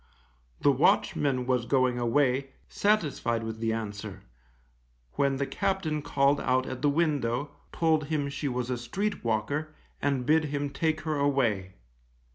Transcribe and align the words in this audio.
The 0.61 0.71
watchman 0.71 1.45
was 1.45 1.67
going 1.67 1.99
away, 1.99 2.53
satisfied 2.67 3.43
with 3.43 3.59
the 3.59 3.71
answer, 3.71 4.23
when 5.13 5.35
the 5.35 5.45
captain 5.45 6.01
called 6.01 6.41
out 6.41 6.65
at 6.65 6.81
the 6.81 6.89
window, 6.89 7.51
told 7.71 8.05
him 8.05 8.27
she 8.27 8.47
was 8.47 8.71
a 8.71 8.79
street 8.79 9.23
walker, 9.23 9.75
and 10.01 10.25
bid 10.25 10.45
him 10.45 10.71
take 10.71 11.01
her 11.01 11.17
away. 11.17 11.75